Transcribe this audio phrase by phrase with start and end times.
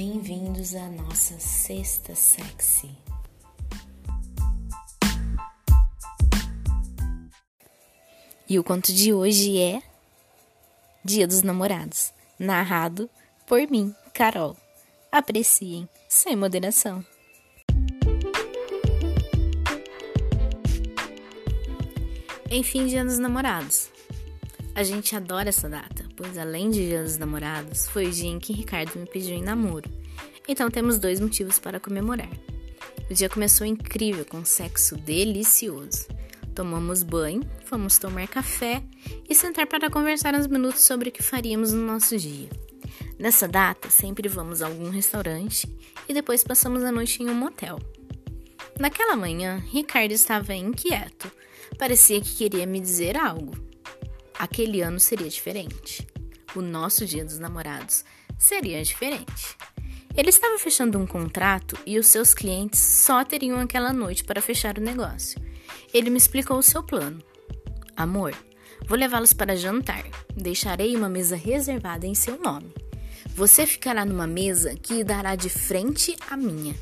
[0.00, 2.88] Bem-vindos à nossa sexta sexy.
[8.48, 9.82] E o conto de hoje é
[11.04, 13.10] Dia dos Namorados, narrado
[13.44, 14.56] por mim, Carol.
[15.10, 17.04] Apreciem, sem moderação.
[22.48, 23.90] Enfim, Dia dos Namorados.
[24.76, 28.40] A gente adora essa data, pois além de Dia dos Namorados, foi o dia em
[28.40, 29.88] que Ricardo me pediu em namoro.
[30.48, 32.28] Então temos dois motivos para comemorar.
[33.08, 36.08] O dia começou incrível, com sexo delicioso.
[36.56, 38.82] Tomamos banho, fomos tomar café
[39.28, 42.48] e sentar para conversar uns minutos sobre o que faríamos no nosso dia.
[43.16, 45.72] Nessa data, sempre vamos a algum restaurante
[46.08, 47.78] e depois passamos a noite em um motel.
[48.76, 51.30] Naquela manhã, Ricardo estava inquieto.
[51.78, 53.68] Parecia que queria me dizer algo
[54.38, 56.06] aquele ano seria diferente.
[56.54, 58.04] O nosso Dia dos Namorados
[58.38, 59.56] seria diferente.
[60.16, 64.76] Ele estava fechando um contrato e os seus clientes só teriam aquela noite para fechar
[64.78, 65.40] o negócio.
[65.92, 67.22] Ele me explicou o seu plano.
[67.96, 68.34] Amor,
[68.86, 70.04] vou levá-los para jantar.
[70.34, 72.72] Deixarei uma mesa reservada em seu nome.
[73.34, 76.74] Você ficará numa mesa que dará de frente à minha.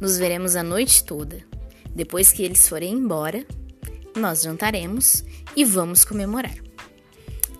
[0.00, 1.44] Nos veremos a noite toda.
[1.94, 3.44] Depois que eles forem embora,
[4.14, 5.24] nós jantaremos
[5.56, 6.65] e vamos comemorar.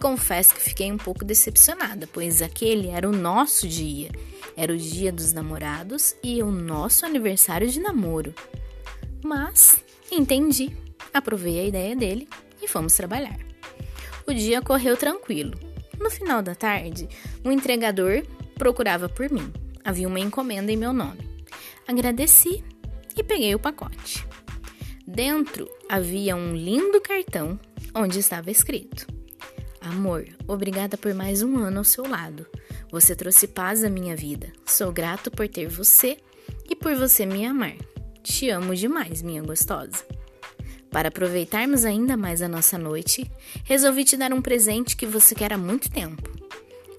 [0.07, 4.09] Confesso que fiquei um pouco decepcionada, pois aquele era o nosso dia.
[4.57, 8.33] Era o dia dos namorados e o nosso aniversário de namoro.
[9.25, 10.77] Mas entendi,
[11.13, 12.29] aprovei a ideia dele
[12.63, 13.37] e fomos trabalhar.
[14.25, 15.59] O dia correu tranquilo.
[15.99, 17.09] No final da tarde,
[17.45, 19.53] um entregador procurava por mim.
[19.85, 21.29] Havia uma encomenda em meu nome.
[21.85, 22.63] Agradeci
[23.17, 24.25] e peguei o pacote.
[25.05, 27.59] Dentro havia um lindo cartão
[27.93, 29.16] onde estava escrito:
[29.87, 32.45] Amor, obrigada por mais um ano ao seu lado.
[32.91, 34.53] Você trouxe paz à minha vida.
[34.67, 36.17] Sou grato por ter você
[36.69, 37.77] e por você me amar.
[38.21, 40.05] Te amo demais, minha gostosa.
[40.91, 43.31] Para aproveitarmos ainda mais a nossa noite,
[43.63, 46.33] resolvi te dar um presente que você quer há muito tempo.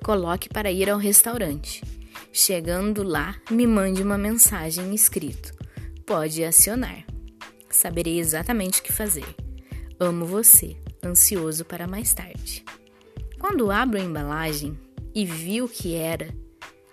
[0.02, 1.84] Coloque para ir ao restaurante.
[2.32, 5.54] Chegando lá, me mande uma mensagem escrito.
[6.06, 7.06] Pode acionar.
[7.70, 9.28] Saberei exatamente o que fazer.
[10.00, 12.64] Amo você, ansioso para mais tarde.
[13.40, 14.78] Quando abro a embalagem
[15.14, 16.34] e vi o que era,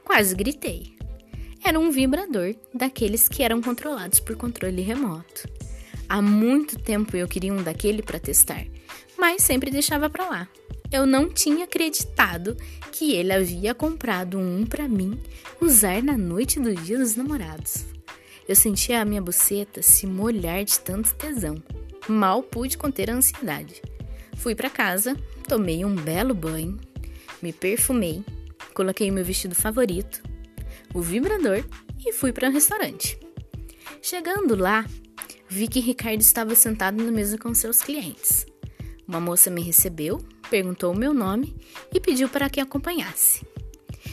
[0.04, 0.94] quase gritei.
[1.64, 5.48] Era um vibrador daqueles que eram controlados por controle remoto.
[6.08, 8.66] Há muito tempo eu queria um daquele para testar,
[9.18, 10.48] mas sempre deixava para lá.
[10.92, 12.56] Eu não tinha acreditado
[12.92, 15.18] que ele havia comprado um para mim
[15.60, 17.86] usar na noite do Dia dos Namorados.
[18.46, 21.56] Eu sentia a minha buceta se molhar de tanto tesão.
[22.06, 23.80] Mal pude conter a ansiedade.
[24.36, 26.78] Fui para casa, tomei um belo banho,
[27.42, 28.24] me perfumei,
[28.72, 30.22] coloquei meu vestido favorito,
[30.92, 31.64] o vibrador
[32.04, 33.18] e fui para o um restaurante.
[34.02, 34.84] Chegando lá,
[35.48, 38.46] vi que Ricardo estava sentado na mesa com seus clientes.
[39.06, 40.18] Uma moça me recebeu,
[40.50, 41.54] perguntou o meu nome
[41.92, 43.46] e pediu para que acompanhasse.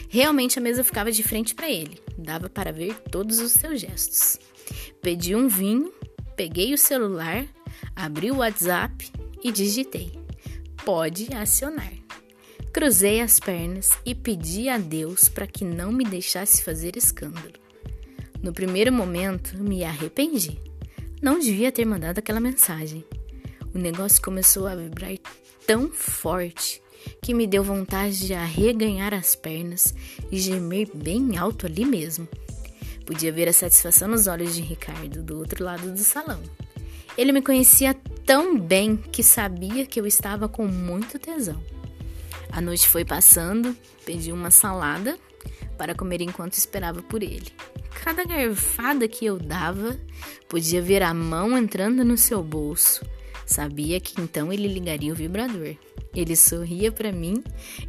[0.08, 4.38] Realmente a mesa ficava de frente para ele, dava para ver todos os seus gestos.
[5.00, 5.92] Pedi um vinho,
[6.36, 7.46] peguei o celular,
[7.96, 9.10] abri o WhatsApp
[9.42, 10.21] e digitei:
[10.84, 11.92] Pode acionar.
[12.72, 17.54] Cruzei as pernas e pedi a Deus para que não me deixasse fazer escândalo.
[18.42, 20.58] No primeiro momento, me arrependi.
[21.22, 23.04] Não devia ter mandado aquela mensagem.
[23.72, 25.12] O negócio começou a vibrar
[25.64, 26.82] tão forte
[27.20, 29.94] que me deu vontade de arreganhar as pernas
[30.32, 32.26] e gemer bem alto ali mesmo.
[33.06, 36.42] Podia ver a satisfação nos olhos de Ricardo do outro lado do salão.
[37.16, 37.94] Ele me conhecia
[38.32, 41.62] tão bem que sabia que eu estava com muito tesão.
[42.50, 43.76] A noite foi passando,
[44.06, 45.18] pedi uma salada
[45.76, 47.52] para comer enquanto esperava por ele.
[48.02, 50.00] Cada garfada que eu dava,
[50.48, 53.04] podia ver a mão entrando no seu bolso.
[53.44, 55.76] Sabia que então ele ligaria o vibrador.
[56.14, 57.44] Ele sorria para mim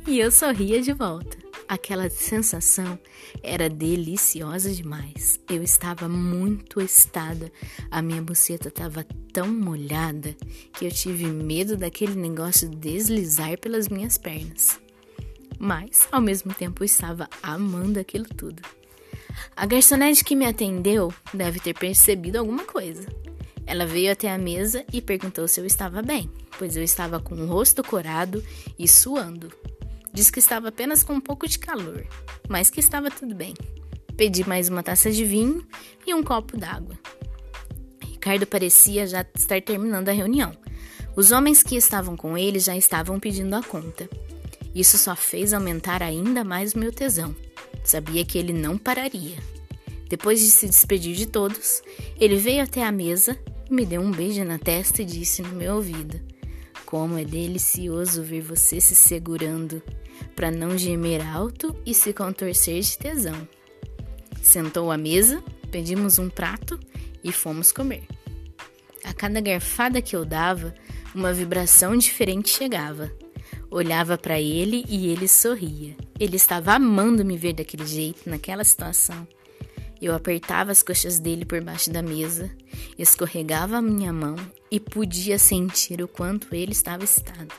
[0.06, 1.43] e eu sorria de volta.
[1.68, 3.00] Aquela sensação
[3.42, 5.40] era deliciosa demais.
[5.50, 7.52] Eu estava muito estada.
[7.90, 10.36] A minha buceta estava tão molhada
[10.74, 14.80] que eu tive medo daquele negócio deslizar pelas minhas pernas.
[15.58, 18.62] Mas, ao mesmo tempo, estava amando aquilo tudo.
[19.56, 23.08] A garçonete que me atendeu deve ter percebido alguma coisa.
[23.66, 26.30] Ela veio até a mesa e perguntou se eu estava bem,
[26.60, 28.44] pois eu estava com o rosto corado
[28.78, 29.52] e suando.
[30.14, 32.06] Diz que estava apenas com um pouco de calor,
[32.48, 33.56] mas que estava tudo bem.
[34.16, 35.66] Pedi mais uma taça de vinho
[36.06, 37.00] e um copo d'água.
[38.00, 40.56] Ricardo parecia já estar terminando a reunião.
[41.16, 44.08] Os homens que estavam com ele já estavam pedindo a conta.
[44.76, 47.36] Isso só fez aumentar ainda mais o meu tesão.
[47.84, 49.38] Sabia que ele não pararia.
[50.08, 51.82] Depois de se despedir de todos,
[52.20, 53.36] ele veio até a mesa,
[53.68, 56.22] me deu um beijo na testa e disse no meu ouvido:
[56.86, 59.82] Como é delicioso ver você se segurando
[60.36, 63.48] para não gemer alto e se contorcer de tesão.
[64.42, 66.80] Sentou à mesa, pedimos um prato
[67.24, 68.04] e fomos comer.
[69.04, 70.74] A cada garfada que eu dava,
[71.14, 73.12] uma vibração diferente chegava.
[73.70, 75.96] Olhava para ele e ele sorria.
[76.20, 79.28] Ele estava amando me ver daquele jeito, naquela situação.
[80.02, 82.52] Eu apertava as coxas dele por baixo da mesa,
[83.00, 84.36] escorregava a minha mão
[84.70, 87.54] e podia sentir o quanto ele estava excitado.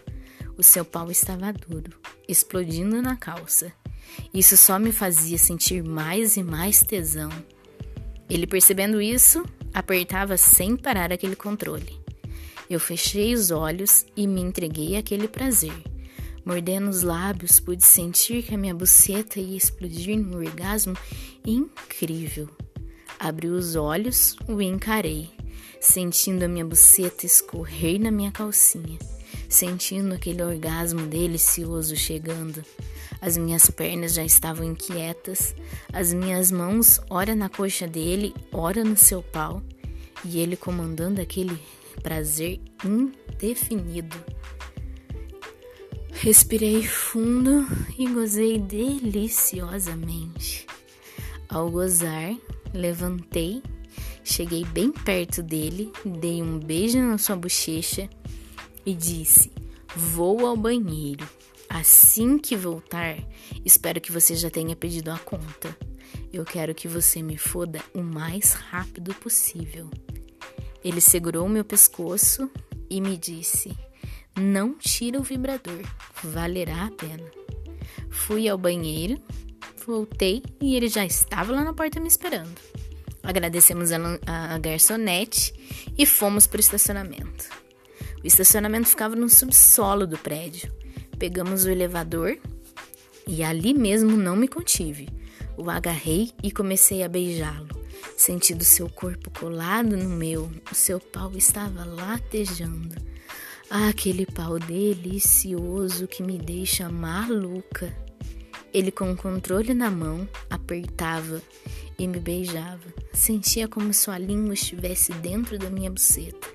[0.56, 1.91] O seu pau estava duro,
[2.29, 3.73] explodindo na calça.
[4.32, 7.31] Isso só me fazia sentir mais e mais tesão.
[8.29, 12.00] Ele, percebendo isso, apertava sem parar aquele controle.
[12.69, 15.75] Eu fechei os olhos e me entreguei àquele prazer.
[16.44, 20.97] Mordendo os lábios, pude sentir que a minha buceta ia explodir num orgasmo
[21.47, 22.49] incrível.
[23.19, 25.31] Abri os olhos, o encarei,
[25.81, 28.99] sentindo a minha buceta escorrer na minha calcinha,
[29.54, 32.64] sentindo aquele orgasmo delicioso chegando.
[33.20, 35.54] As minhas pernas já estavam inquietas,
[35.92, 39.62] as minhas mãos, ora na coxa dele, ora no seu pau,
[40.24, 41.56] e ele comandando aquele
[42.02, 44.16] prazer indefinido.
[46.12, 47.64] Respirei fundo
[47.96, 50.66] e gozei deliciosamente.
[51.48, 52.36] Ao gozar,
[52.72, 53.62] levantei,
[54.24, 58.10] cheguei bem perto dele, dei um beijo na sua bochecha
[58.84, 59.52] e disse:
[59.96, 61.28] Vou ao banheiro.
[61.69, 63.16] Assim que voltar,
[63.64, 65.76] espero que você já tenha pedido a conta.
[66.32, 69.90] Eu quero que você me foda o mais rápido possível.
[70.84, 72.50] Ele segurou meu pescoço
[72.90, 73.76] e me disse:
[74.38, 75.82] Não tira o vibrador,
[76.22, 77.30] valerá a pena.
[78.10, 79.20] Fui ao banheiro,
[79.87, 82.60] voltei e ele já estava lá na porta me esperando.
[83.22, 85.54] Agradecemos a, a garçonete
[85.96, 87.63] e fomos para o estacionamento.
[88.25, 90.73] O estacionamento ficava no subsolo do prédio.
[91.19, 92.38] Pegamos o elevador
[93.26, 95.11] e ali mesmo não me contive.
[95.59, 97.69] O agarrei e comecei a beijá-lo.
[98.17, 102.97] Sentindo seu corpo colado no meu, o seu pau estava latejando.
[103.69, 107.94] Ah, aquele pau delicioso que me deixa maluca.
[108.73, 111.43] Ele, com o controle na mão, apertava
[111.99, 112.94] e me beijava.
[113.12, 116.49] Sentia como sua língua estivesse dentro da minha buceta.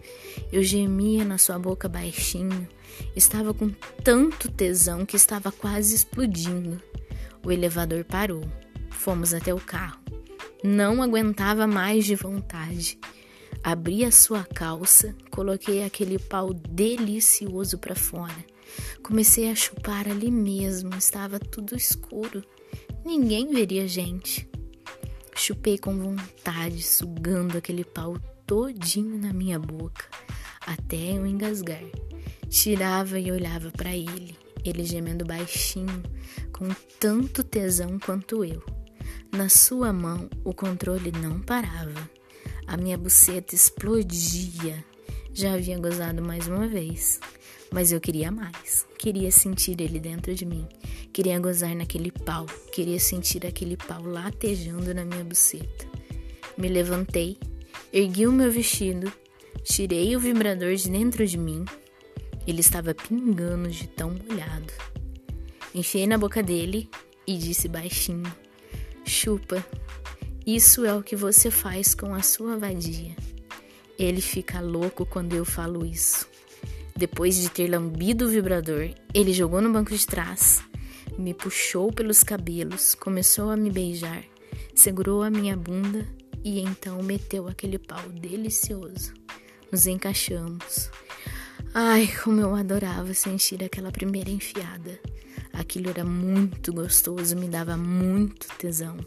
[0.52, 2.68] Eu gemia na sua boca baixinho.
[3.16, 3.70] Estava com
[4.04, 6.82] tanto tesão que estava quase explodindo.
[7.46, 8.44] O elevador parou.
[8.90, 10.00] Fomos até o carro.
[10.64, 13.00] Não aguentava mais de vontade.
[13.64, 18.46] Abri a sua calça, coloquei aquele pau delicioso para fora.
[19.04, 22.44] Comecei a chupar ali mesmo, estava tudo escuro.
[23.06, 24.50] Ninguém veria gente.
[25.36, 30.06] Chupei com vontade, sugando aquele pau todinho na minha boca,
[30.70, 31.82] até eu engasgar.
[32.48, 36.04] Tirava e olhava para ele, ele gemendo baixinho,
[36.54, 36.70] com
[37.00, 38.64] tanto tesão quanto eu.
[39.32, 42.10] Na sua mão, o controle não parava.
[42.68, 44.86] A minha buceta explodia.
[45.34, 47.20] Já havia gozado mais uma vez,
[47.72, 48.86] mas eu queria mais.
[49.00, 50.68] Queria sentir ele dentro de mim.
[51.12, 52.46] Queria gozar naquele pau.
[52.72, 55.88] Queria sentir aquele pau latejando na minha buceta.
[56.56, 57.38] Me levantei,
[57.92, 59.12] ergui o meu vestido,
[59.64, 61.66] tirei o vibrador de dentro de mim
[62.50, 64.74] ele estava pingando de tão molhado.
[65.74, 66.90] Enfiei na boca dele
[67.28, 68.32] e disse baixinho:
[69.06, 69.64] Chupa,
[70.48, 73.16] isso é o que você faz com a sua vadia.
[74.00, 76.28] Ele fica louco quando eu falo isso.
[76.96, 80.64] Depois de ter lambido o vibrador, ele jogou no banco de trás,
[81.18, 84.24] me puxou pelos cabelos, começou a me beijar,
[84.74, 86.08] segurou a minha bunda
[86.44, 89.14] e então meteu aquele pau delicioso.
[89.72, 90.90] Nos encaixamos.
[91.74, 95.00] Ai, como eu adorava sentir aquela primeira enfiada.
[95.54, 98.98] Aquilo era muito gostoso, me dava muito tesão.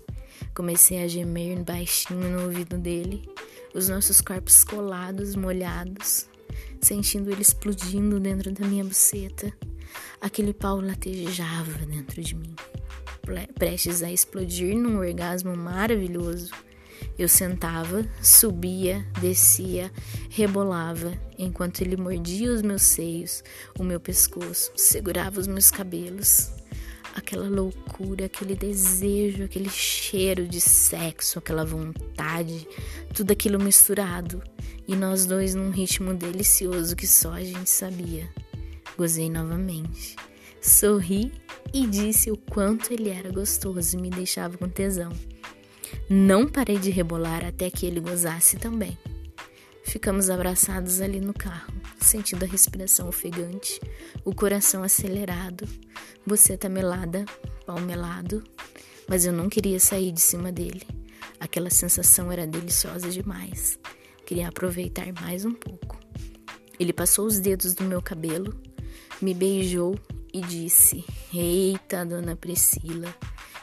[0.54, 3.28] Comecei a gemer baixinho no ouvido dele,
[3.74, 6.28] os nossos corpos colados, molhados,
[6.80, 9.52] sentindo ele explodindo dentro da minha buceta.
[10.20, 12.54] Aquele pau latejava dentro de mim,
[13.54, 16.52] prestes a explodir num orgasmo maravilhoso.
[17.18, 19.92] Eu sentava, subia, descia,
[20.30, 23.44] rebolava, enquanto ele mordia os meus seios,
[23.78, 26.50] o meu pescoço, segurava os meus cabelos.
[27.14, 32.66] Aquela loucura, aquele desejo, aquele cheiro de sexo, aquela vontade,
[33.12, 34.42] tudo aquilo misturado.
[34.88, 38.28] E nós dois num ritmo delicioso que só a gente sabia.
[38.96, 40.16] Gozei novamente.
[40.62, 41.32] Sorri
[41.74, 45.12] e disse o quanto ele era gostoso e me deixava com tesão.
[46.08, 48.98] Não parei de rebolar até que ele gozasse também.
[49.84, 53.80] Ficamos abraçados ali no carro, sentindo a respiração ofegante,
[54.24, 55.66] o coração acelerado,
[56.24, 57.24] você tá melada,
[57.66, 58.44] pau melado,
[59.08, 60.86] mas eu não queria sair de cima dele.
[61.40, 63.78] Aquela sensação era deliciosa demais.
[64.24, 65.98] Queria aproveitar mais um pouco.
[66.78, 68.54] Ele passou os dedos no meu cabelo,
[69.20, 69.98] me beijou
[70.32, 73.14] e disse: Eita, dona Priscila,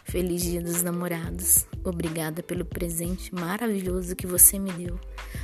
[0.10, 1.68] feliz dia dos namorados.
[1.84, 5.00] Obrigada pelo presente maravilhoso que você me deu.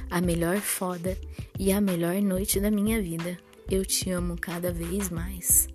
[0.09, 1.15] A melhor foda
[1.59, 3.37] e a melhor noite da minha vida.
[3.69, 5.67] Eu te amo cada vez mais.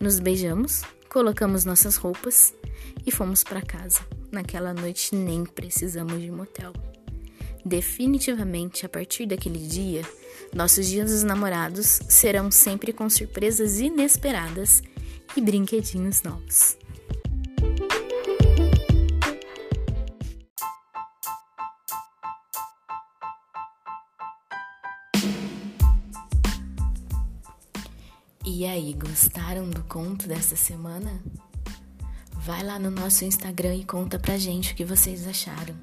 [0.00, 2.52] Nos beijamos, colocamos nossas roupas
[3.06, 4.00] e fomos para casa.
[4.32, 6.72] Naquela noite nem precisamos de motel.
[7.64, 10.02] Definitivamente, a partir daquele dia,
[10.52, 14.82] nossos dias dos namorados serão sempre com surpresas inesperadas
[15.36, 16.76] e brinquedinhos novos.
[28.46, 31.18] E aí, gostaram do conto dessa semana?
[32.32, 35.74] Vai lá no nosso Instagram e conta pra gente o que vocês acharam.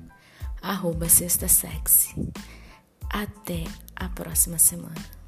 [0.62, 2.14] Arroba Sexta Sexy.
[3.10, 3.64] Até
[3.96, 5.21] a próxima semana.